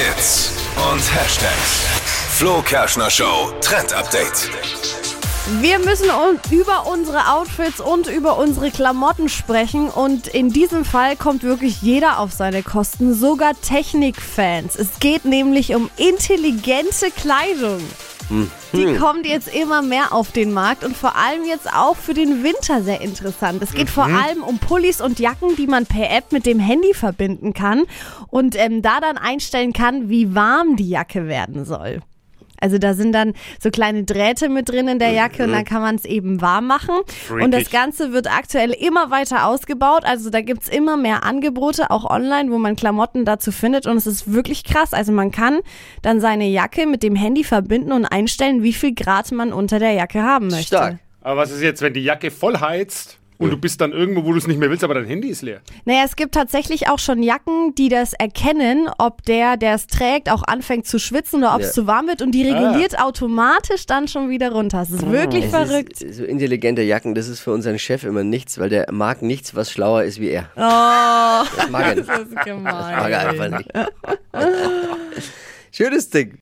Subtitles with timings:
[0.00, 0.52] Hits
[0.90, 1.84] und Hashtags.
[2.30, 4.48] Flo Kerschner Show Trend Update.
[5.60, 6.08] Wir müssen
[6.50, 12.18] über unsere Outfits und über unsere Klamotten sprechen und in diesem Fall kommt wirklich jeder
[12.18, 14.74] auf seine Kosten, sogar Technikfans.
[14.74, 17.82] Es geht nämlich um intelligente Kleidung.
[18.72, 22.42] Die kommt jetzt immer mehr auf den Markt und vor allem jetzt auch für den
[22.44, 23.62] Winter sehr interessant.
[23.62, 26.94] Es geht vor allem um Pullis und Jacken, die man per App mit dem Handy
[26.94, 27.84] verbinden kann
[28.28, 32.00] und ähm, da dann einstellen kann, wie warm die Jacke werden soll.
[32.60, 35.80] Also da sind dann so kleine Drähte mit drin in der Jacke und dann kann
[35.82, 36.94] man es eben warm machen.
[37.30, 40.04] Und das Ganze wird aktuell immer weiter ausgebaut.
[40.04, 43.86] Also da gibt's immer mehr Angebote, auch online, wo man Klamotten dazu findet.
[43.86, 44.92] Und es ist wirklich krass.
[44.92, 45.60] Also man kann
[46.02, 49.92] dann seine Jacke mit dem Handy verbinden und einstellen, wie viel Grad man unter der
[49.92, 50.66] Jacke haben möchte.
[50.66, 50.98] Stark.
[51.22, 54.32] Aber was ist jetzt, wenn die Jacke voll heizt und du bist dann irgendwo, wo
[54.32, 55.60] du es nicht mehr willst, aber dein Handy ist leer?
[55.84, 60.30] Naja, es gibt tatsächlich auch schon Jacken, die das erkennen, ob der, der es trägt,
[60.30, 61.72] auch anfängt zu schwitzen oder ob es Ja.
[61.72, 64.82] zu warm wird und die reguliert automatisch dann schon wieder runter.
[64.82, 66.02] Es ist wirklich Es verrückt.
[66.02, 69.54] Ist, so intelligente Jacken, das ist für unseren Chef immer nichts, weil der mag nichts,
[69.54, 70.50] was schlauer ist wie er.
[70.56, 72.08] Oh, Das mag er nicht.
[72.08, 72.64] das ist gemein.
[72.64, 73.70] Das mag er einfach nicht.
[75.72, 76.38] Schönes Ding.